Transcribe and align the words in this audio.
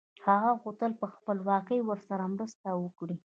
هغه 0.25 0.51
غوښتل 0.61 0.91
په 1.01 1.07
خپلواکۍ 1.15 1.79
کې 1.79 1.87
ورسره 1.89 2.23
مرسته 2.33 2.67
وکړي. 2.83 3.15